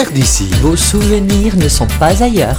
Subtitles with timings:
[0.00, 0.44] RDC.
[0.62, 2.58] Vos souvenirs ne sont pas ailleurs.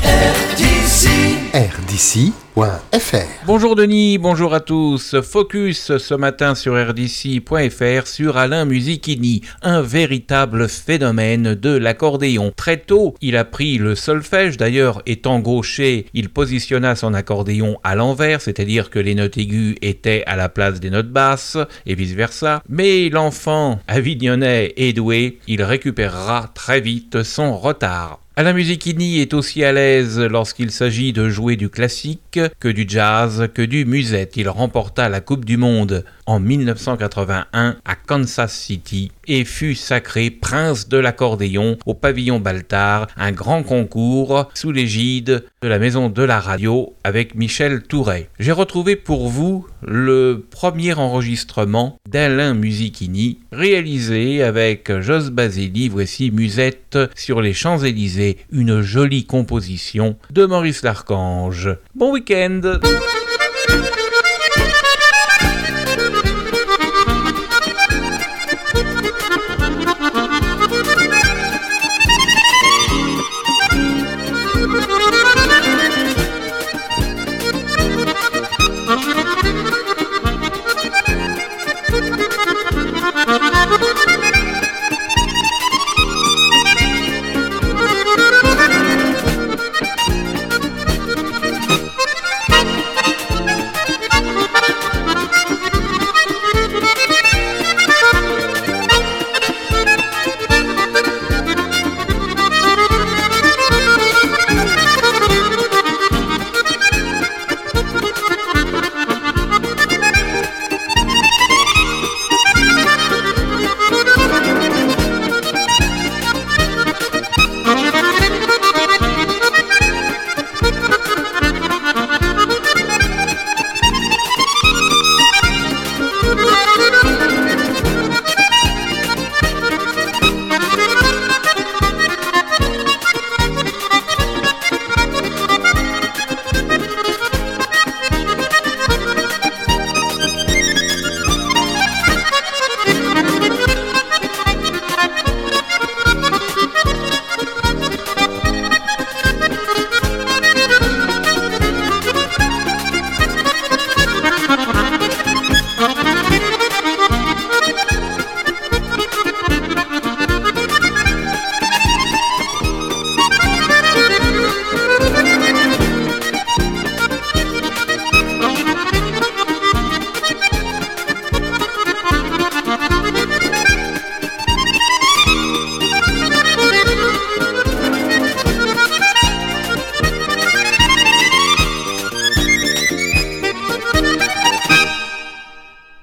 [1.53, 3.45] RDC.fr.
[3.45, 5.19] Bonjour Denis, bonjour à tous.
[5.19, 12.53] Focus ce matin sur rdc.fr sur Alain Musichini, un véritable phénomène de l'accordéon.
[12.55, 17.95] Très tôt, il a pris le solfège, d'ailleurs étant gaucher, il positionna son accordéon à
[17.95, 22.63] l'envers, c'est-à-dire que les notes aiguës étaient à la place des notes basses et vice-versa.
[22.69, 28.20] Mais l'enfant avignonnais et doué, il récupérera très vite son retard.
[28.37, 33.49] Alain Musichini est aussi à l'aise lorsqu'il s'agit de jouer du classique que du jazz,
[33.53, 34.37] que du musette.
[34.37, 40.89] Il remporta la Coupe du Monde en 1981 à Kansas City et fut sacré prince
[40.89, 46.41] de l'accordéon au pavillon Baltard, un grand concours sous l'égide de la maison de la
[46.41, 48.27] radio avec Michel Touret.
[48.39, 56.99] J'ai retrouvé pour vous le premier enregistrement d'Alain Musichini réalisé avec Jos Basili, voici Musette
[57.15, 61.69] sur les Champs-Élysées, une jolie composition de Maurice Larchange.
[61.95, 62.79] Bon week-end